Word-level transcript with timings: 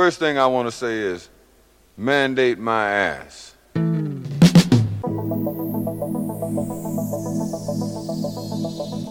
First 0.00 0.18
thing 0.18 0.38
I 0.38 0.46
want 0.46 0.66
to 0.66 0.72
say 0.72 0.96
is 0.96 1.28
mandate 1.98 2.58
my 2.58 2.88
ass. 2.88 3.54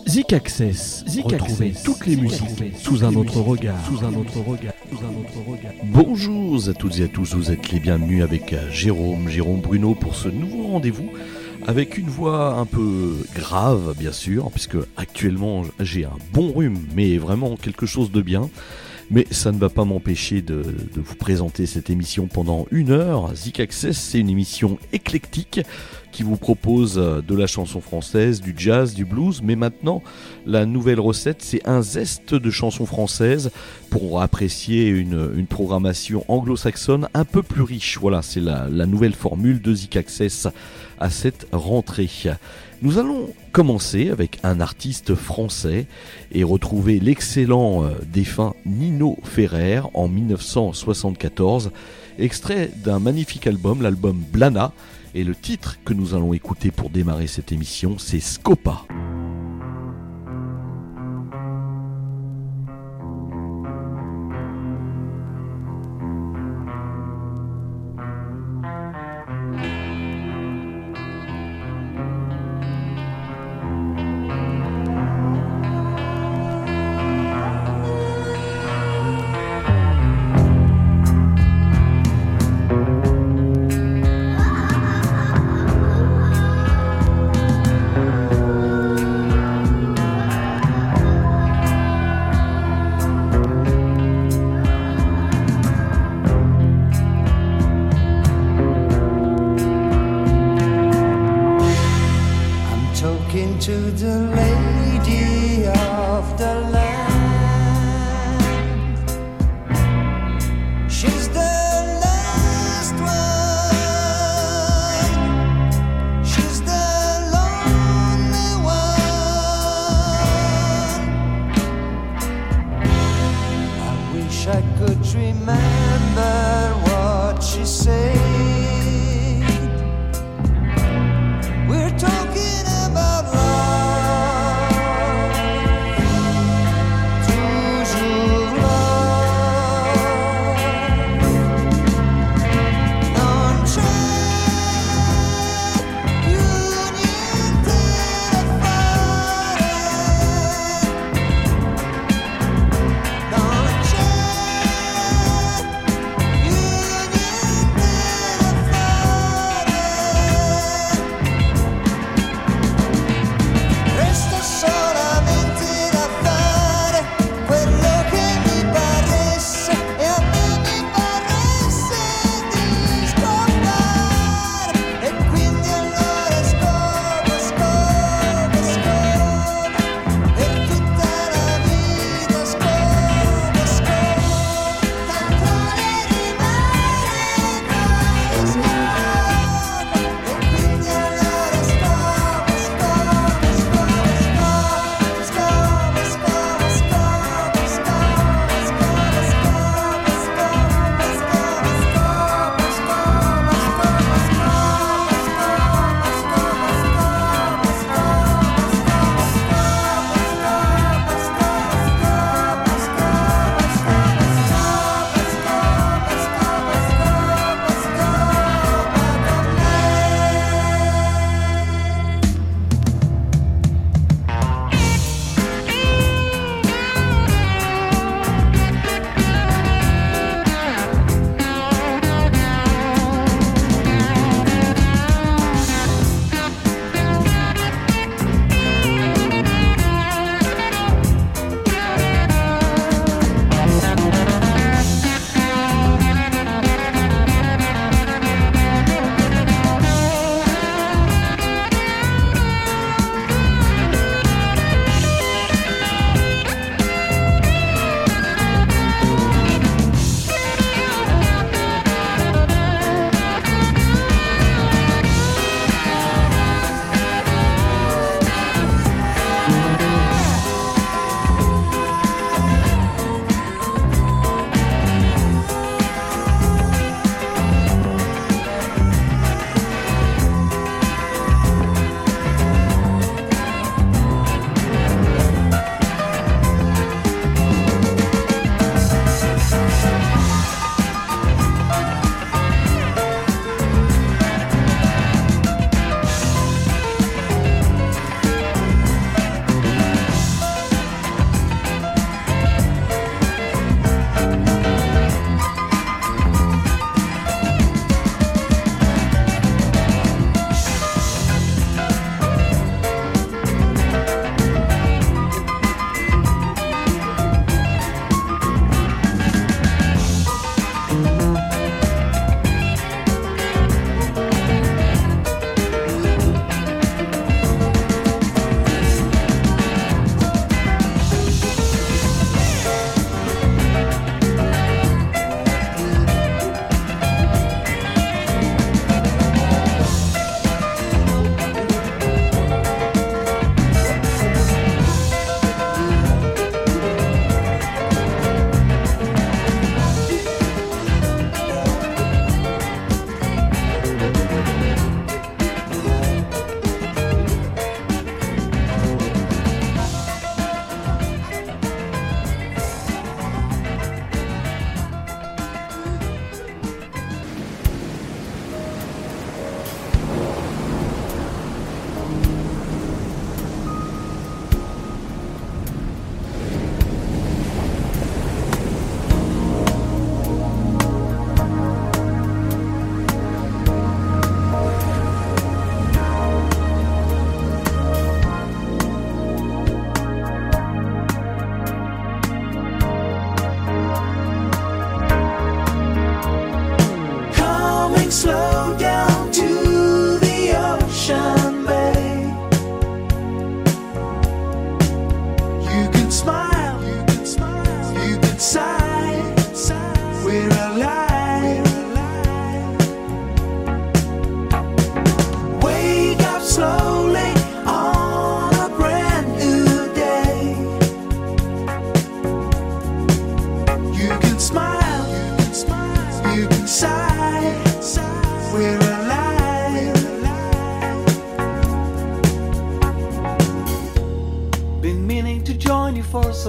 Zik 0.07 0.33
Access. 0.33 1.04
Zik 1.07 1.25
Retrouvez 1.25 1.75
toutes 1.86 2.07
les 2.07 2.15
musiques 2.15 2.75
sous 2.79 3.04
un 3.04 3.14
autre 3.14 3.39
regard. 3.39 3.78
Sous 3.86 4.04
un 4.04 4.15
autre 4.15 4.39
regard. 4.39 4.73
Sous 4.89 5.05
un 5.05 5.09
autre 5.09 5.47
regard. 5.47 5.73
Bonjour 5.83 6.67
à 6.67 6.73
toutes 6.73 6.97
et 6.97 7.03
à 7.03 7.07
tous, 7.07 7.36
vous 7.36 7.51
êtes 7.51 7.71
les 7.71 7.79
bienvenus 7.79 8.23
avec 8.23 8.51
euh, 8.53 8.71
Jérôme, 8.71 9.29
Jérôme 9.29 9.61
Bruno 9.61 9.93
pour 9.93 10.15
ce 10.15 10.28
nouveau 10.28 10.69
rendez-vous 10.69 11.11
avec 11.67 12.00
une 12.00 12.09
voix 12.09 12.56
un 12.56 12.65
peu 12.65 13.15
grave 13.36 13.93
bien 13.95 14.11
sûr, 14.11 14.50
puisque 14.50 14.78
actuellement 14.97 15.65
j'ai 15.79 16.06
un 16.06 16.17
bon 16.33 16.51
rhume, 16.51 16.79
mais 16.95 17.19
vraiment 17.19 17.57
quelque 17.57 17.86
chose 17.86 18.11
de 18.11 18.23
bien. 18.23 18.50
Mais 19.11 19.25
ça 19.31 19.51
ne 19.51 19.57
va 19.57 19.69
pas 19.69 19.86
m'empêcher 19.86 20.41
de, 20.41 20.63
vous 20.95 21.15
présenter 21.15 21.65
cette 21.65 21.89
émission 21.89 22.27
pendant 22.27 22.67
une 22.69 22.91
heure. 22.91 23.36
Zik 23.36 23.59
Access, 23.59 23.97
c'est 23.97 24.19
une 24.19 24.29
émission 24.29 24.77
éclectique 24.93 25.61
qui 26.11 26.21
vous 26.21 26.37
propose 26.37 26.95
de 26.95 27.36
la 27.36 27.47
chanson 27.47 27.81
française, 27.81 28.39
du 28.39 28.53
jazz, 28.55 28.93
du 28.93 29.05
blues. 29.05 29.41
Mais 29.43 29.55
maintenant, 29.55 30.03
la 30.45 30.65
nouvelle 30.65 31.00
recette, 31.00 31.41
c'est 31.41 31.67
un 31.67 31.81
zeste 31.81 32.36
de 32.36 32.52
chansons 32.52 32.86
françaises 32.86 33.52
pour 33.89 34.22
apprécier 34.22 34.88
une, 34.88 35.31
une 35.36 35.47
programmation 35.47 36.23
anglo-saxonne 36.28 37.09
un 37.16 37.25
peu 37.25 37.41
plus 37.41 37.64
riche. 37.64 37.97
Voilà, 38.00 38.22
c'est 38.22 38.41
la, 38.41 38.67
la 38.69 38.86
nouvelle 38.86 39.16
formule 39.16 39.62
de 39.62 39.73
Zik 39.73 39.95
Access 39.95 40.47
à 41.00 41.09
cette 41.09 41.47
rentrée. 41.52 42.09
Nous 42.81 42.97
allons 42.97 43.33
commencer 43.52 44.09
avec 44.09 44.39
un 44.44 44.61
artiste 44.61 45.13
français 45.13 45.85
et 46.31 46.45
retrouver 46.45 47.02
l'excellent 47.02 47.83
euh, 47.83 47.89
défunt 48.05 48.53
Nino 48.66 49.17
Ferrer 49.23 49.81
en 49.94 50.08
1974, 50.08 51.72
extrait 52.19 52.72
d'un 52.85 53.00
magnifique 53.00 53.47
album, 53.47 53.81
l'album 53.81 54.23
Blana, 54.31 54.72
et 55.13 55.25
le 55.25 55.35
titre 55.35 55.80
que 55.83 55.94
nous 55.94 56.16
allons 56.16 56.33
écouter 56.33 56.72
pour 56.72 56.89
démarrer 56.89 57.27
cette 57.27 57.52
émission, 57.52 57.97
c'est 57.97 58.22
Scopa. 58.22 58.85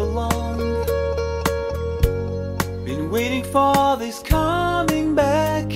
so 0.01 0.07
long. 0.07 0.57
Been 2.85 3.11
waiting 3.11 3.45
for 3.45 3.97
this 3.99 4.19
coming 4.21 5.15
back. 5.15 5.69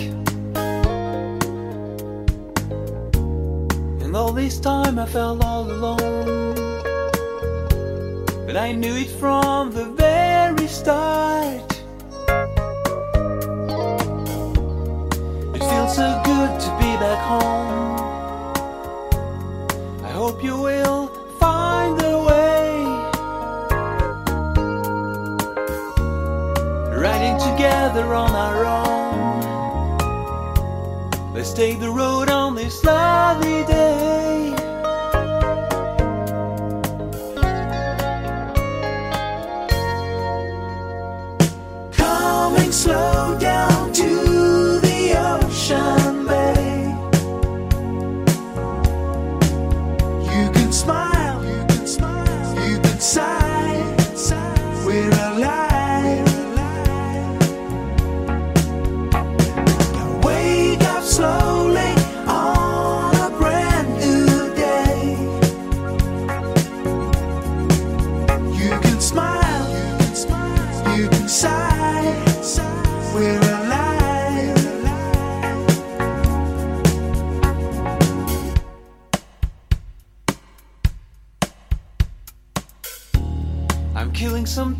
And 4.02 4.16
all 4.16 4.32
this 4.32 4.58
time 4.60 4.98
I 4.98 5.06
felt 5.06 5.44
all 5.44 5.70
alone. 5.70 6.54
But 8.46 8.56
I 8.56 8.72
knew 8.72 8.96
it 9.04 9.10
from 9.22 9.72
the 9.72 9.86
very 10.04 10.68
start. 10.68 11.70
It 15.56 15.62
feels 15.70 15.94
so 16.00 16.08
good 16.30 16.52
to 16.64 16.70
be 16.80 16.90
back 17.04 17.20
home. 17.30 17.43
we're 28.06 28.14
on 28.14 28.30
our 28.30 28.64
own. 28.64 28.84
Let's 31.32 31.52
take 31.52 31.80
the 31.80 31.90
road 31.90 32.28
on 32.28 32.54
this 32.54 32.84
lovely 32.84 33.64
day. 33.64 34.54
Come 41.92 42.56
and 42.56 42.74
slow 42.74 43.38
down 43.38 43.92
to 43.92 44.80
the 44.80 45.14
ocean. 45.16 46.03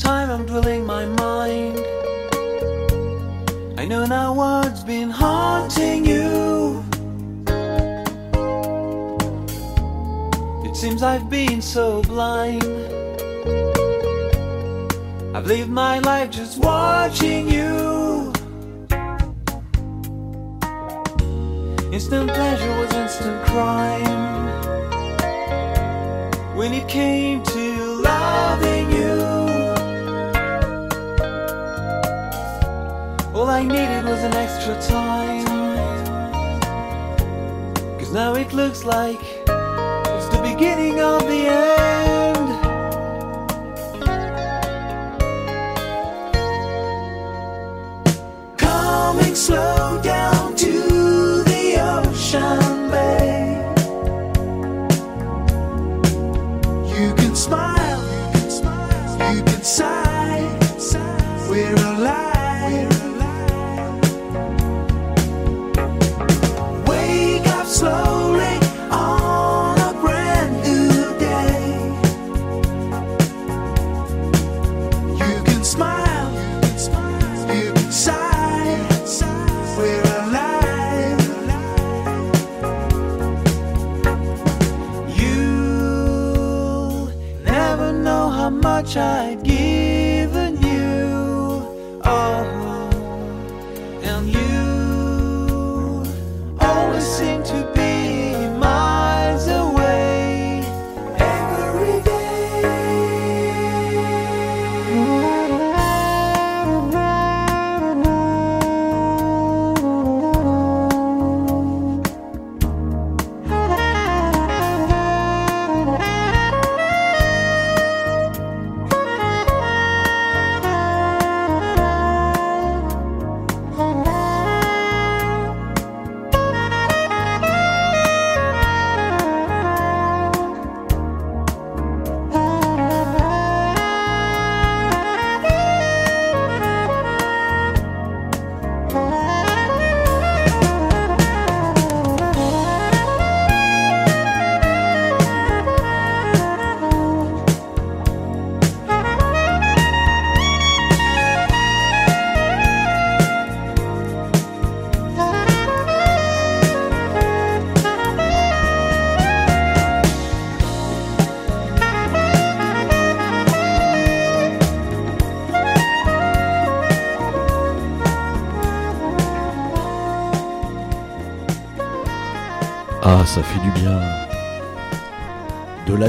time 0.05 0.31
I'm 0.31 0.45
dwelling 0.45 0.85
my 0.85 1.07
mind. 1.07 1.79
I 3.79 3.87
know 3.87 4.05
now 4.05 4.35
what's 4.35 4.83
been 4.83 5.09
haunting 5.09 6.05
you. 6.05 6.85
It 10.67 10.77
seems 10.77 11.03
I've 11.03 11.31
been 11.31 11.63
so 11.63 12.03
blind. 12.03 12.65
I've 15.35 15.47
lived 15.47 15.71
my 15.71 15.99
life 16.01 16.31
just 16.31 16.59
watching 16.59 17.49
you. 17.49 18.31
Instant 21.97 22.29
pleasure 22.37 22.75
was 22.79 22.93
instant 22.93 23.39
crime. 23.47 24.23
When 26.59 26.75
it 26.75 26.87
came 26.89 27.43
to 27.43 28.03
loving 28.03 28.91
you. 28.93 29.14
All 33.45 33.51
I 33.51 33.63
needed 33.63 34.07
was 34.07 34.25
an 34.25 34.33
extra 34.33 34.75
time. 34.81 35.45
Cause 37.99 38.11
now 38.11 38.33
it 38.37 38.55
looks 38.55 38.85
like 38.85 39.21
it's 39.21 40.29
the 40.35 40.41
beginning 40.43 40.99
of 40.99 41.21
the 41.29 41.49
end. 41.53 42.49
Coming 48.57 49.35
slow 49.35 50.01
down 50.03 50.57
to 50.57 50.73
the 51.45 51.77
ocean. 51.79 52.74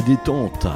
détente. 0.05 0.67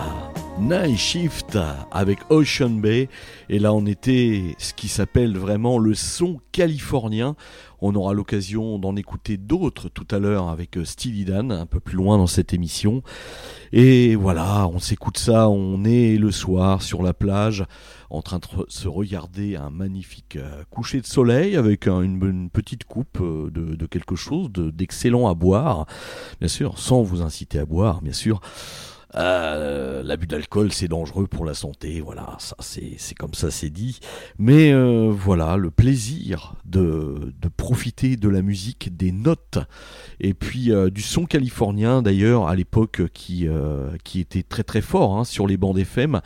Night 0.59 0.97
Shift 0.97 1.57
avec 1.91 2.19
Ocean 2.29 2.69
Bay. 2.69 3.07
Et 3.47 3.59
là, 3.59 3.73
on 3.73 3.85
était 3.85 4.55
ce 4.57 4.73
qui 4.73 4.87
s'appelle 4.87 5.37
vraiment 5.37 5.77
le 5.77 5.93
son 5.93 6.39
californien. 6.51 7.35
On 7.79 7.95
aura 7.95 8.13
l'occasion 8.13 8.77
d'en 8.77 8.95
écouter 8.95 9.37
d'autres 9.37 9.87
tout 9.87 10.07
à 10.11 10.19
l'heure 10.19 10.49
avec 10.49 10.77
euh, 10.77 10.83
Steely 10.83 11.23
Dan, 11.23 11.51
un 11.51 11.65
peu 11.65 11.79
plus 11.79 11.95
loin 11.95 12.17
dans 12.17 12.27
cette 12.27 12.53
émission. 12.53 13.03
Et 13.71 14.15
voilà, 14.15 14.67
on 14.67 14.79
s'écoute 14.79 15.17
ça. 15.17 15.47
On 15.47 15.85
est 15.85 16.17
le 16.17 16.31
soir 16.31 16.81
sur 16.81 17.03
la 17.03 17.13
plage 17.13 17.63
en 18.09 18.21
train 18.21 18.39
de 18.39 18.45
se 18.67 18.87
regarder 18.87 19.55
un 19.55 19.69
magnifique 19.69 20.35
euh, 20.35 20.63
coucher 20.69 20.99
de 20.99 21.05
soleil 21.05 21.55
avec 21.55 21.87
une, 21.87 22.49
petite 22.49 22.83
coupe 22.83 23.19
euh, 23.21 23.49
de, 23.51 23.85
quelque 23.85 24.15
chose 24.15 24.49
d'excellent 24.51 25.27
à 25.27 25.35
boire, 25.35 25.85
bien 26.39 26.49
sûr, 26.49 26.77
sans 26.79 27.01
vous 27.01 27.21
inciter 27.21 27.59
à 27.59 27.65
boire, 27.65 28.01
bien 28.01 28.13
sûr. 28.13 28.41
Euh, 29.15 30.03
l'abus 30.03 30.27
d'alcool 30.27 30.71
c'est 30.71 30.87
dangereux 30.87 31.25
pour 31.25 31.43
la 31.43 31.55
santé, 31.55 31.99
voilà, 31.99 32.35
ça 32.37 32.55
c'est 32.59 33.15
comme 33.17 33.33
ça 33.33 33.49
c'est 33.49 33.71
dit. 33.71 33.99
Mais 34.37 34.71
euh, 34.71 35.11
voilà, 35.11 35.57
le 35.57 35.71
plaisir 35.71 36.53
de, 36.65 37.33
profiter 37.57 38.17
de 38.17 38.29
la 38.29 38.43
musique, 38.43 38.95
des 38.95 39.11
notes, 39.11 39.57
et 40.19 40.33
puis 40.35 40.71
euh, 40.71 40.91
du 40.91 41.01
son 41.01 41.25
californien 41.25 42.03
d'ailleurs 42.03 42.47
à 42.47 42.55
l'époque 42.55 43.01
qui, 43.13 43.47
qui 44.03 44.19
était 44.19 44.43
très 44.43 44.63
très 44.63 44.81
fort 44.81 45.17
hein, 45.17 45.23
sur 45.23 45.47
les 45.47 45.57
bandes 45.57 45.79
FM, 45.79 46.21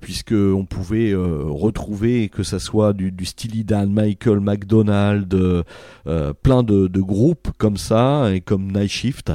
puisque 0.00 0.32
on 0.32 0.64
pouvait 0.64 1.14
retrouver 1.14 2.28
que 2.30 2.42
ça 2.42 2.58
soit 2.58 2.92
du, 2.92 3.12
du 3.12 3.26
Steely 3.26 3.64
Dan, 3.64 3.92
Michael 3.92 4.40
McDonald, 4.40 5.28
plein 6.42 6.62
de, 6.62 6.88
de, 6.88 7.00
groupes 7.00 7.50
comme 7.58 7.76
ça, 7.76 8.32
et 8.32 8.40
comme 8.40 8.72
Night 8.72 8.90
Shift. 8.90 9.32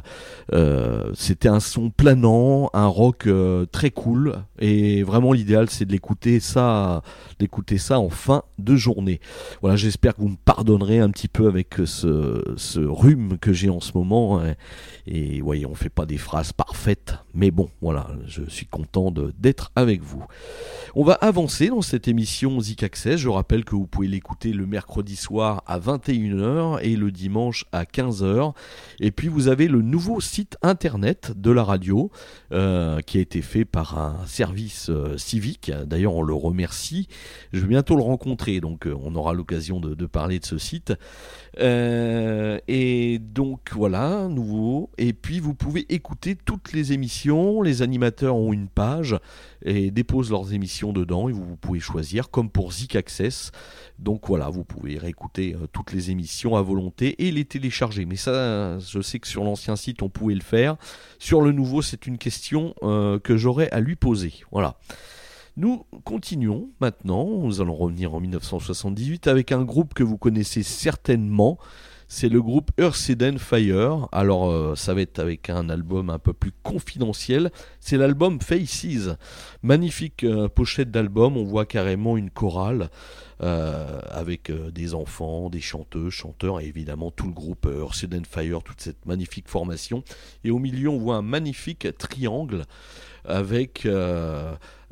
C'était 1.13 1.49
un 1.49 1.59
son 1.59 1.89
planant 1.91 2.38
un 2.73 2.87
rock 2.87 3.27
euh, 3.27 3.65
très 3.65 3.91
cool 3.91 4.43
et 4.59 5.03
vraiment 5.03 5.33
l'idéal 5.33 5.69
c'est 5.69 5.85
de 5.85 5.91
l'écouter 5.91 6.39
ça, 6.39 7.01
d'écouter 7.39 7.77
ça 7.77 7.99
en 7.99 8.09
fin 8.09 8.43
de 8.57 8.75
journée. 8.75 9.19
Voilà, 9.61 9.75
j'espère 9.75 10.15
que 10.15 10.21
vous 10.21 10.29
me 10.29 10.37
pardonnerez 10.43 10.99
un 10.99 11.09
petit 11.09 11.27
peu 11.27 11.47
avec 11.47 11.75
ce, 11.85 12.43
ce 12.57 12.79
rhume 12.79 13.37
que 13.39 13.53
j'ai 13.53 13.69
en 13.69 13.79
ce 13.79 13.91
moment 13.95 14.39
hein. 14.39 14.55
et 15.07 15.41
voyez, 15.41 15.65
on 15.65 15.75
fait 15.75 15.89
pas 15.89 16.05
des 16.05 16.17
phrases 16.17 16.53
parfaites, 16.53 17.15
mais 17.33 17.51
bon, 17.51 17.69
voilà, 17.81 18.07
je 18.27 18.43
suis 18.47 18.67
content 18.67 19.11
d'être 19.11 19.71
avec 19.75 20.01
vous. 20.03 20.23
On 20.95 21.03
va 21.03 21.13
avancer 21.13 21.69
dans 21.69 21.81
cette 21.81 22.07
émission 22.07 22.59
Zik 22.59 22.83
Access. 22.83 23.17
Je 23.17 23.29
rappelle 23.29 23.63
que 23.63 23.75
vous 23.75 23.87
pouvez 23.87 24.07
l'écouter 24.07 24.53
le 24.53 24.65
mercredi 24.65 25.15
soir 25.15 25.63
à 25.67 25.79
21h 25.79 26.79
et 26.81 26.95
le 26.95 27.11
dimanche 27.11 27.65
à 27.71 27.83
15h. 27.83 28.53
Et 28.99 29.11
puis 29.11 29.27
vous 29.27 29.47
avez 29.47 29.67
le 29.67 29.81
nouveau 29.81 30.21
site 30.21 30.57
internet 30.61 31.31
de 31.35 31.51
la 31.51 31.63
radio 31.63 32.11
euh, 32.51 32.99
qui 33.01 33.19
a 33.19 33.21
été 33.21 33.41
fait 33.41 33.63
par 33.63 33.99
un 33.99 34.25
service 34.25 34.89
euh, 34.89 35.17
civique. 35.17 35.71
D'ailleurs, 35.85 36.15
on 36.15 36.23
le 36.23 36.33
remercie. 36.33 37.07
Je 37.53 37.59
vais 37.59 37.67
bientôt 37.67 37.95
le 37.95 38.01
rencontrer, 38.01 38.59
donc 38.59 38.87
euh, 38.87 38.95
on 39.03 39.13
aura 39.15 39.33
l'occasion 39.33 39.79
de, 39.79 40.05
parler 40.07 40.39
de 40.39 40.45
ce 40.45 40.57
site. 40.57 40.93
Et 41.59 43.19
donc 43.19 43.71
voilà, 43.73 44.27
nouveau. 44.27 44.89
Et 44.97 45.13
puis 45.13 45.39
vous 45.39 45.53
pouvez 45.53 45.85
écouter 45.89 46.35
toutes 46.35 46.73
les 46.73 46.93
émissions. 46.93 47.61
Les 47.61 47.81
animateurs 47.81 48.35
ont 48.35 48.53
une 48.53 48.69
page 48.69 49.17
et 49.63 49.91
déposent 49.91 50.31
leurs 50.31 50.53
émissions 50.53 50.93
dedans 50.93 51.29
et 51.29 51.31
vous, 51.31 51.57
pouvez 51.57 51.79
choisir 51.79 52.29
comme 52.29 52.49
pour 52.49 52.71
Zik 52.71 52.95
Access. 52.95 53.51
Donc 53.97 54.27
voilà, 54.27 54.49
vous 54.49 54.63
pouvez 54.63 54.97
réécouter 54.97 55.55
euh, 55.55 55.67
toutes 55.71 55.91
les 55.91 56.11
émissions 56.11 56.55
à 56.55 56.61
volonté 56.61 57.27
et 57.27 57.31
les 57.31 57.45
télécharger. 57.45 58.05
Mais 58.05 58.15
ça, 58.15 58.79
je 58.79 59.01
sais 59.01 59.19
que 59.19 59.27
sur 59.27 59.43
l'ancien 59.43 59.75
site 59.75 60.01
on 60.01 60.09
pouvait 60.09 60.35
le 60.35 60.41
faire. 60.41 60.77
Sur 61.17 61.41
le 61.41 61.51
nouveau, 61.51 61.81
c'est 61.81 62.07
une 62.07 62.17
question 62.17 62.73
euh, 62.83 63.19
que 63.19 63.35
j'aurais 63.35 63.69
à 63.71 63.79
lui 63.79 63.95
poser. 63.95 64.33
Voilà. 64.51 64.77
Nous 65.59 65.85
continuons 66.05 66.69
maintenant, 66.79 67.27
nous 67.27 67.59
allons 67.59 67.75
revenir 67.75 68.13
en 68.13 68.21
1978 68.21 69.27
avec 69.27 69.51
un 69.51 69.65
groupe 69.65 69.93
que 69.93 70.03
vous 70.03 70.17
connaissez 70.17 70.63
certainement, 70.63 71.57
c'est 72.11 72.27
le 72.27 72.41
groupe 72.41 72.71
Earth 72.79 73.37
Fire. 73.37 74.07
Alors, 74.11 74.49
euh, 74.49 74.75
ça 74.75 74.95
va 74.95 75.01
être 75.01 75.19
avec 75.19 75.49
un 75.49 75.69
album 75.69 76.09
un 76.09 76.17
peu 76.17 76.33
plus 76.33 76.51
confidentiel. 76.63 77.51
C'est 77.79 77.97
l'album 77.97 78.41
Faces. 78.41 79.09
Magnifique 79.61 80.23
euh, 80.23 80.47
pochette 80.47 80.89
d'album. 80.91 81.37
On 81.37 81.43
voit 81.43 81.67
carrément 81.67 82.17
une 82.17 82.31
chorale 82.31 82.89
euh, 83.43 83.99
avec 84.09 84.51
des 84.51 84.95
enfants, 84.95 85.49
des 85.51 85.61
chanteuses, 85.61 86.13
chanteurs 86.13 86.61
et 86.61 86.65
évidemment 86.65 87.11
tout 87.11 87.27
le 87.27 87.33
groupe 87.33 87.67
Earth 87.71 88.05
Fire, 88.27 88.63
toute 88.63 88.81
cette 88.81 89.05
magnifique 89.05 89.47
formation. 89.47 90.03
Et 90.43 90.49
au 90.49 90.57
milieu, 90.57 90.89
on 90.89 90.97
voit 90.97 91.17
un 91.17 91.21
magnifique 91.21 91.87
triangle 91.97 92.63
avec 93.25 93.85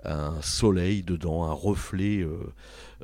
un 0.04 0.42
soleil 0.42 1.04
dedans, 1.04 1.46
un 1.46 1.54
reflet 1.54 2.26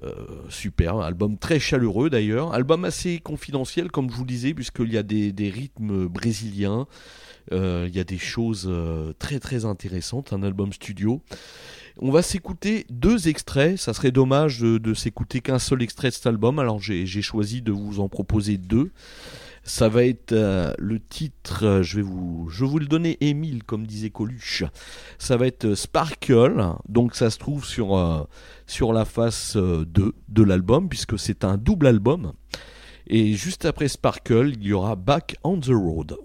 euh, 0.02 0.26
super, 0.50 0.98
album 0.98 1.38
très 1.38 1.60
chaleureux 1.60 2.10
d'ailleurs, 2.10 2.54
album 2.54 2.84
assez 2.84 3.20
confidentiel 3.20 3.92
comme 3.92 4.10
je 4.10 4.16
vous 4.16 4.26
disais 4.26 4.54
puisqu'il 4.54 4.92
y 4.92 4.98
a 4.98 5.04
des, 5.04 5.50
rythmes 5.50 6.08
brésiliens, 6.08 6.88
euh, 7.52 7.86
il 7.88 7.96
y 7.96 8.00
a 8.00 8.04
des 8.04 8.18
choses 8.18 8.66
euh, 8.68 9.14
très 9.20 9.40
très 9.40 9.66
intéressantes, 9.66 10.34
un 10.34 10.42
album 10.44 10.74
studio. 10.74 11.22
On 12.00 12.12
va 12.12 12.24
s'écouter 12.24 12.88
deux 12.90 13.28
extraits, 13.28 13.78
ça 13.78 13.94
serait 13.94 14.12
dommage 14.12 14.60
de, 14.60 14.94
s'écouter 14.96 15.42
qu'un 15.42 15.60
seul 15.60 15.84
extrait 15.84 16.10
de 16.10 16.16
cet 16.16 16.26
album, 16.26 16.58
alors 16.58 16.80
j'ai 16.80 17.22
choisi 17.22 17.62
de 17.62 17.72
vous 17.72 18.00
en 18.00 18.10
proposer 18.10 18.58
deux. 18.58 18.92
Ça 19.66 19.88
va 19.88 20.04
être 20.04 20.34
euh, 20.34 20.74
le 20.78 21.00
titre, 21.00 21.66
euh, 21.66 21.84
je 21.84 21.96
vais 21.96 22.02
vous, 22.02 22.50
je 22.50 22.66
vous 22.66 22.80
le 22.80 22.86
donner, 22.86 23.18
Émile, 23.22 23.64
comme 23.64 23.88
disait 23.88 24.10
Coluche. 24.10 24.66
Ça 25.18 25.38
va 25.38 25.48
être 25.48 25.74
Sparkle, 25.74 26.76
donc 26.90 27.16
ça 27.16 27.30
se 27.30 27.38
trouve 27.38 27.66
sur, 27.66 27.98
euh, 27.98 28.24
sur 28.68 28.92
la 28.92 29.06
face 29.06 29.56
2 29.56 29.86
de 30.28 30.44
l'album, 30.44 30.90
puisque 30.90 31.18
c'est 31.18 31.46
un 31.46 31.56
double 31.56 31.88
album. 31.88 32.34
Et 33.08 33.34
juste 33.34 33.64
après 33.64 33.88
Sparkle, 33.88 34.52
il 34.54 34.64
y 34.64 34.74
aura 34.74 34.98
Back 34.98 35.38
on 35.44 35.60
the 35.60 35.72
Road. 35.72 36.18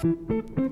Thank 0.00 0.58
you. 0.58 0.67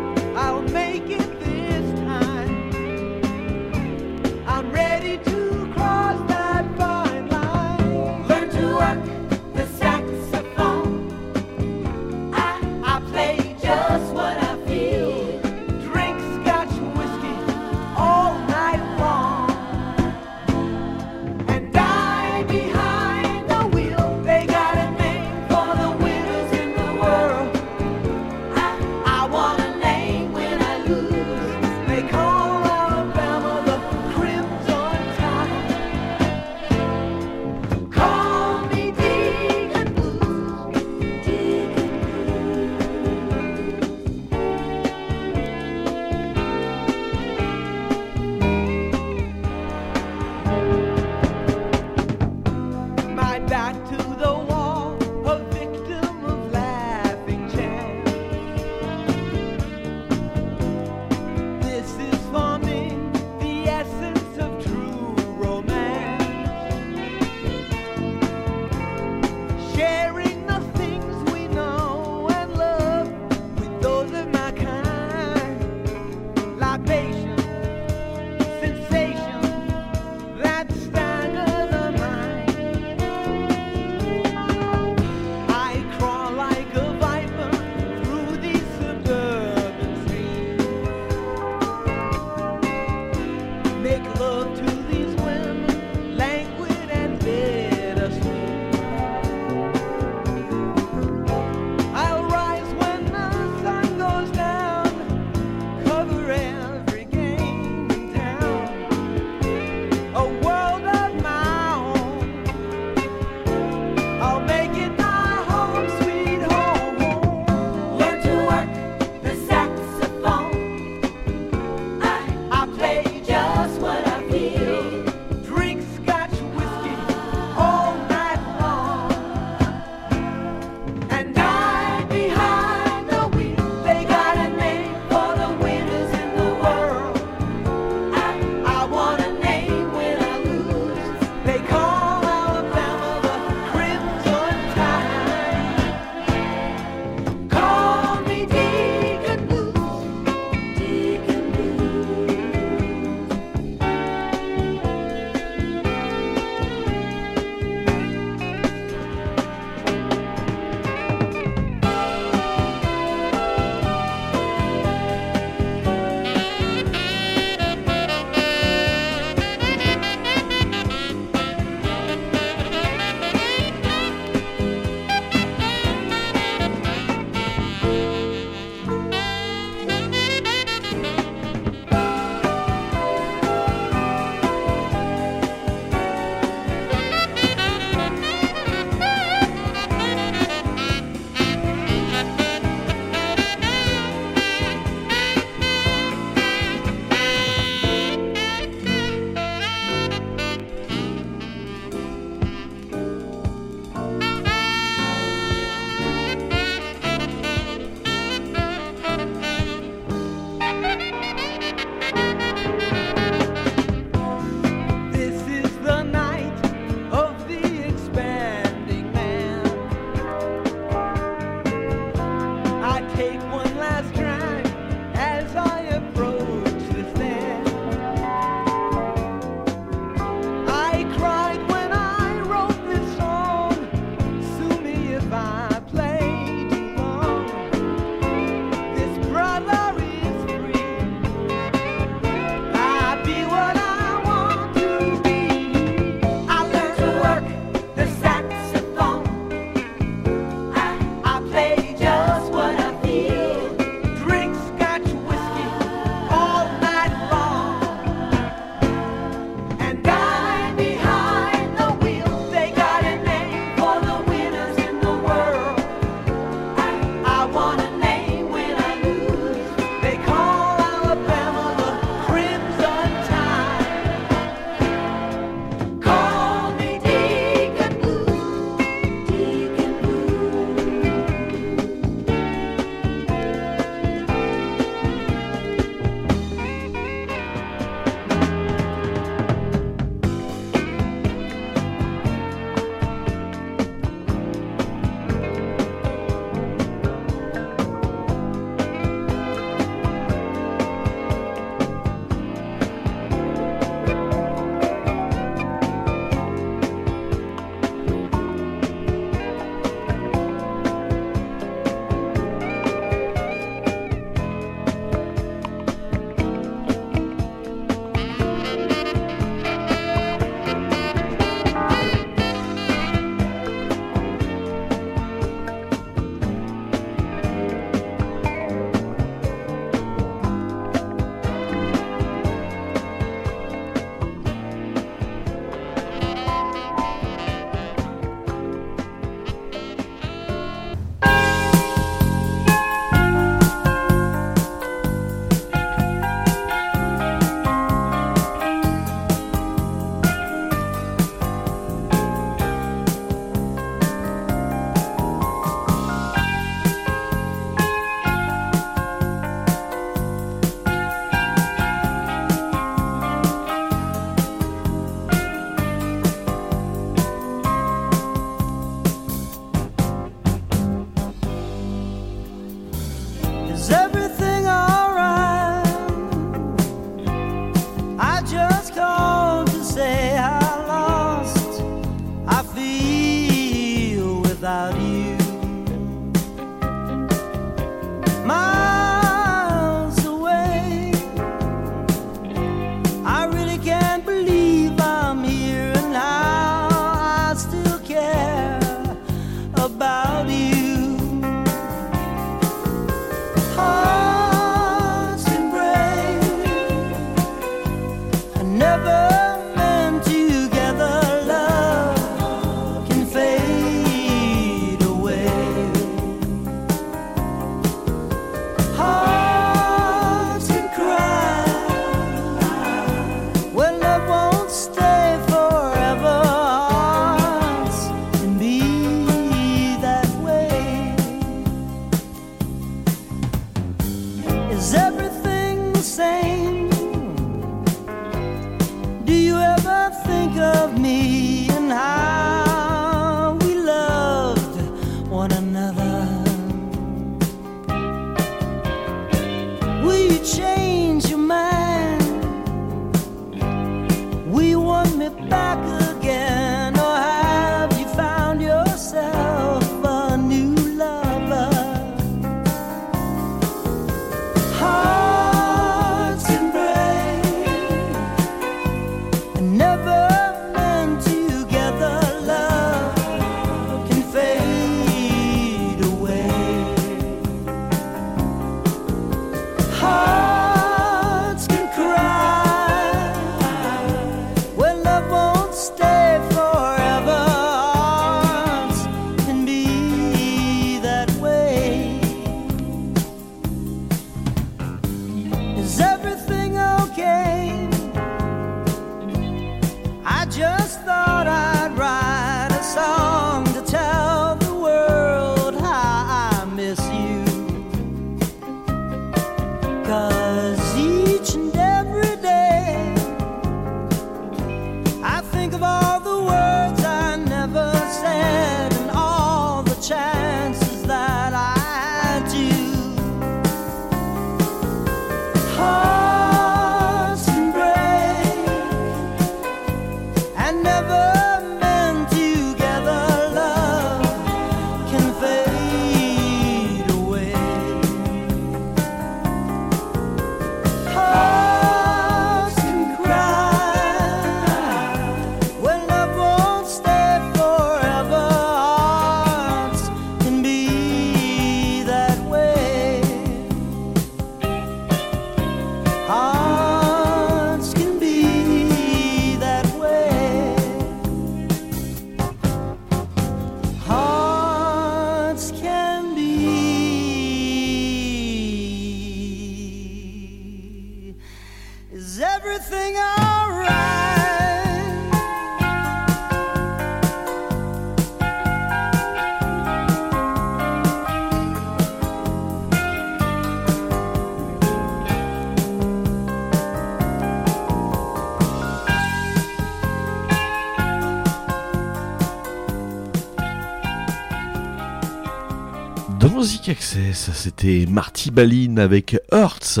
C'était 596.98 598.04
Marty 598.08 598.50
Balin 598.50 598.96
avec 598.96 599.36
Hertz 599.52 600.00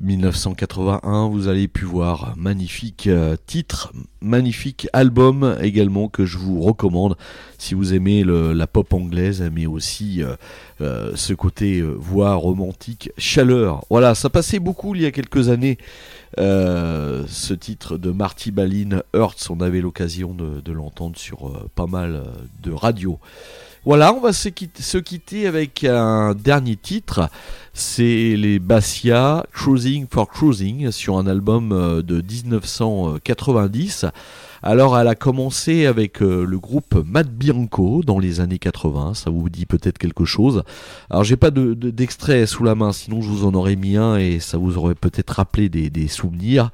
1981. 0.00 1.28
Vous 1.28 1.48
avez 1.48 1.68
pu 1.68 1.86
voir 1.86 2.34
magnifique 2.36 3.06
euh, 3.06 3.36
titre, 3.46 3.92
magnifique 4.20 4.88
album 4.92 5.56
également 5.62 6.08
que 6.08 6.26
je 6.26 6.36
vous 6.36 6.60
recommande 6.60 7.16
si 7.56 7.74
vous 7.74 7.94
aimez 7.94 8.24
la 8.24 8.66
pop 8.66 8.92
anglaise, 8.92 9.48
mais 9.52 9.66
aussi 9.66 10.22
euh, 10.22 10.36
euh, 10.82 11.12
ce 11.14 11.32
côté 11.32 11.80
voix 11.80 12.34
romantique, 12.34 13.10
chaleur. 13.16 13.84
Voilà, 13.88 14.14
ça 14.14 14.28
passait 14.28 14.58
beaucoup 14.58 14.94
il 14.94 15.02
y 15.02 15.06
a 15.06 15.10
quelques 15.10 15.48
années. 15.48 15.78
ce 16.36 17.54
titre 17.54 17.96
de 17.96 18.10
Marty 18.10 18.50
Balin, 18.50 19.02
Hertz, 19.14 19.48
on 19.48 19.60
avait 19.60 19.80
l'occasion 19.80 20.34
de, 20.34 20.72
l'entendre 20.72 21.16
sur 21.16 21.68
pas 21.74 21.86
mal 21.86 22.22
de 22.62 22.72
radios. 22.72 23.18
Voilà, 23.88 24.12
on 24.12 24.20
va 24.20 24.34
se 24.34 24.50
quitter, 24.50 25.46
avec 25.46 25.82
un 25.82 26.34
dernier 26.34 26.76
titre. 26.76 27.30
C'est 27.72 28.36
les 28.36 28.58
Bassia 28.58 29.46
Cruising 29.50 30.06
for 30.10 30.28
Cruising 30.28 30.90
sur 30.90 31.16
un 31.16 31.26
album 31.26 31.72
euh, 31.72 32.02
de 32.02 32.20
1990. 32.20 34.04
Alors, 34.62 34.98
elle 34.98 35.08
a 35.08 35.14
commencé 35.14 35.86
avec 35.86 36.20
euh, 36.22 36.44
le 36.44 36.58
groupe 36.58 37.02
Matt 37.06 37.28
Bianco 37.28 38.02
dans 38.04 38.18
les 38.18 38.40
années 38.40 38.58
80. 38.58 39.14
Ça 39.14 39.30
vous 39.30 39.48
dit 39.48 39.66
peut-être 39.66 39.98
quelque 39.98 40.24
chose. 40.24 40.64
Alors, 41.10 41.24
j'ai 41.24 41.36
pas 41.36 41.50
de- 41.50 41.74
de- 41.74 41.90
d'extrait 41.90 42.46
sous 42.46 42.64
la 42.64 42.74
main, 42.74 42.92
sinon 42.92 43.20
je 43.20 43.28
vous 43.28 43.44
en 43.46 43.54
aurais 43.54 43.76
mis 43.76 43.96
un 43.96 44.16
et 44.16 44.40
ça 44.40 44.58
vous 44.58 44.76
aurait 44.78 44.94
peut-être 44.94 45.30
rappelé 45.30 45.68
des, 45.68 46.08
souvenirs. 46.08 46.70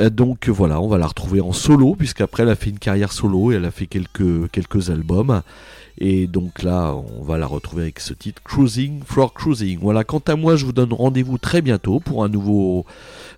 Euh, 0.00 0.08
donc 0.10 0.48
voilà, 0.48 0.80
on 0.80 0.88
va 0.88 0.98
la 0.98 1.06
retrouver 1.06 1.40
en 1.40 1.52
solo 1.52 1.94
puisqu'après 1.96 2.44
elle 2.44 2.48
a 2.48 2.54
fait 2.54 2.70
une 2.70 2.78
carrière 2.78 3.12
solo 3.12 3.52
et 3.52 3.56
elle 3.56 3.64
a 3.64 3.70
fait 3.70 3.86
quelques 3.86 4.90
albums. 4.90 5.42
Et 5.98 6.26
donc 6.26 6.62
là, 6.62 6.94
on 6.94 7.22
va 7.22 7.36
la 7.38 7.46
retrouver 7.46 7.82
avec 7.82 8.00
ce 8.00 8.14
titre 8.14 8.42
Cruising 8.42 9.02
for 9.04 9.34
Cruising. 9.34 9.78
Voilà, 9.80 10.04
quant 10.04 10.22
à 10.26 10.36
moi, 10.36 10.56
je 10.56 10.64
vous 10.64 10.72
donne 10.72 10.92
rendez-vous 10.92 11.38
très 11.38 11.60
bientôt 11.60 12.00
pour 12.00 12.24
un 12.24 12.28
nouveau 12.28 12.86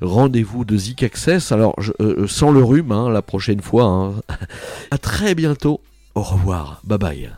rendez-vous 0.00 0.64
de 0.64 0.76
Zik 0.76 1.02
Access. 1.02 1.50
Alors, 1.52 1.74
euh, 2.00 2.26
sans 2.28 2.52
le 2.52 2.62
rhume, 2.62 2.92
hein, 2.92 3.10
la 3.10 3.22
prochaine 3.22 3.60
fois. 3.64 3.84
hein. 3.84 4.14
à 4.90 4.98
très 4.98 5.34
bientôt. 5.34 5.80
Au 6.14 6.22
revoir. 6.22 6.80
Bye 6.84 6.98
bye. 6.98 7.30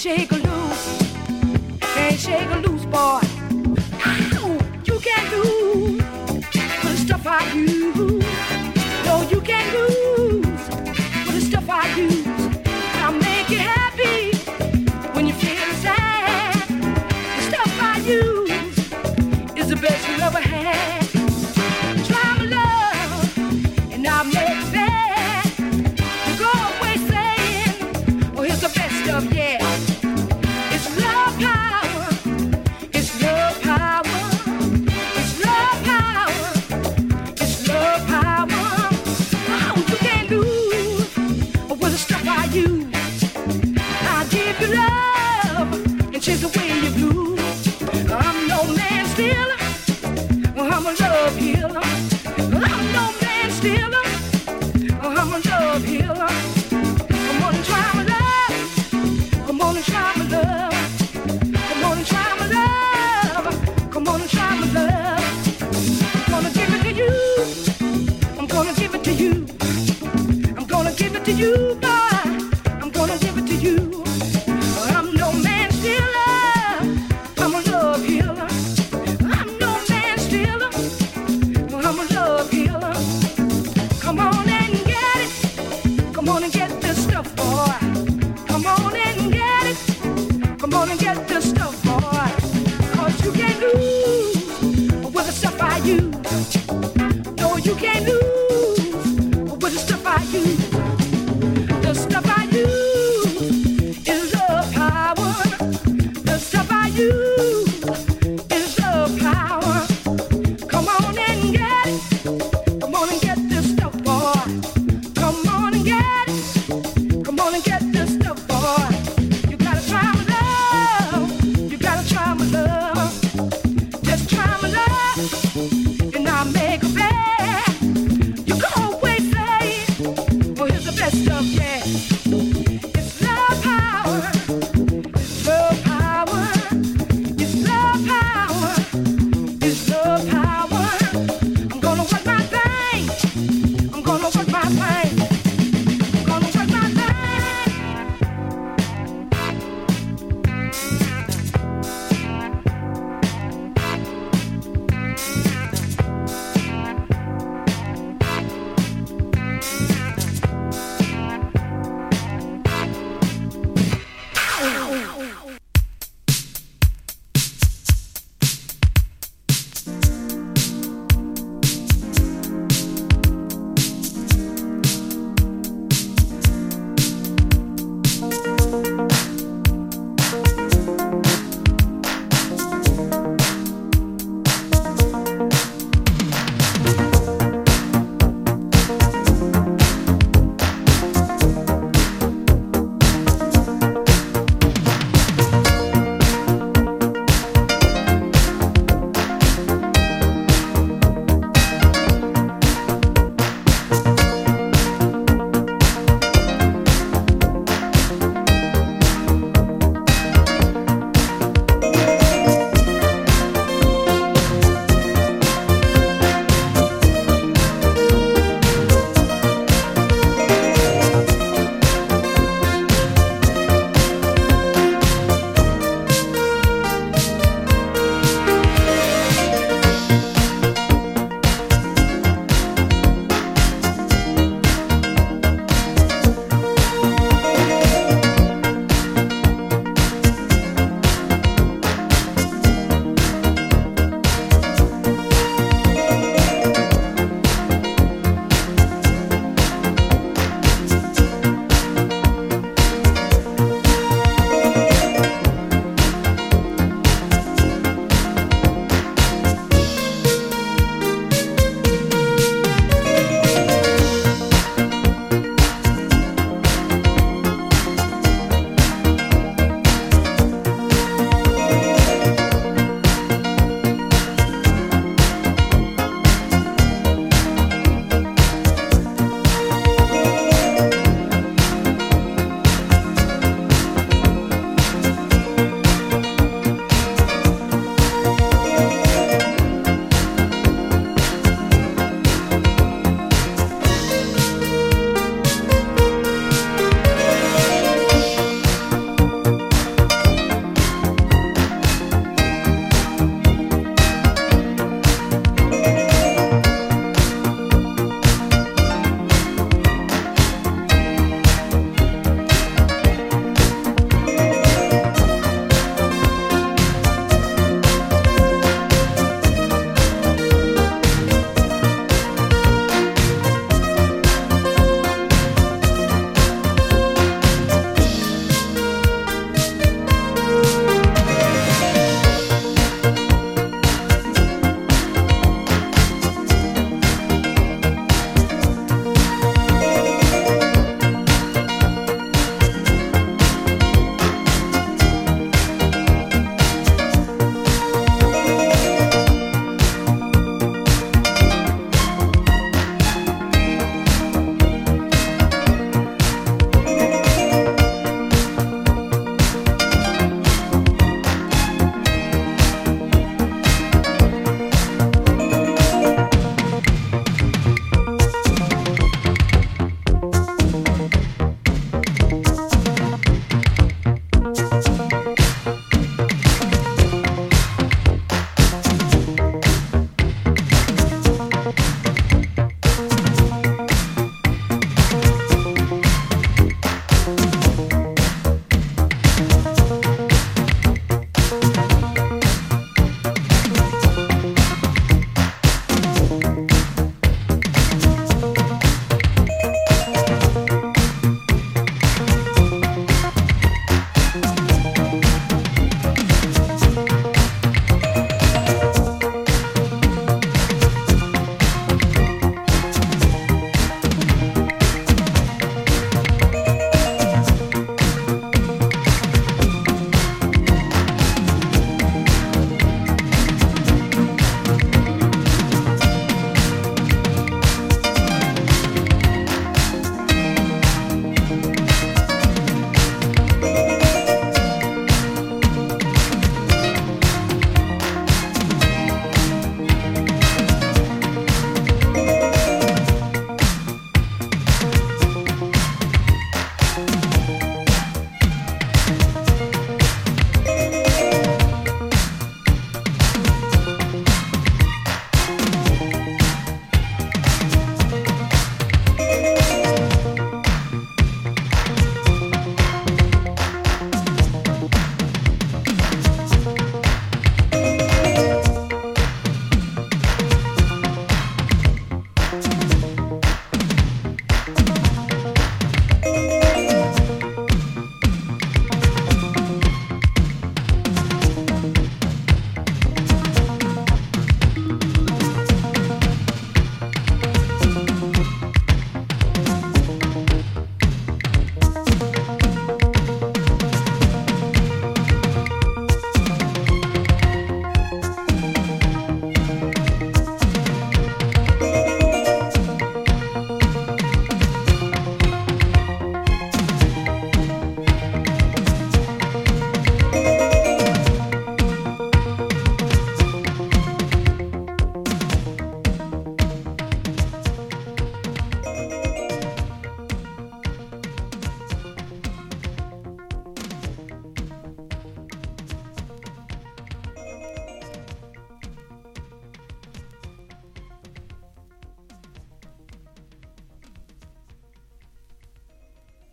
shake 0.00 0.32
loose. 0.32 1.02
Hey, 1.94 2.16
shake 2.16 2.50
loose, 2.66 2.86
boy. 2.86 3.19